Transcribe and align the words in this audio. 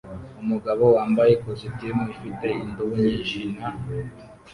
Umugabo 0.41 0.83
wambaye 0.95 1.31
ikositimu 1.33 2.03
ifite 2.13 2.47
indobo 2.63 2.93
nyinshi 3.05 3.39
na 3.57 3.67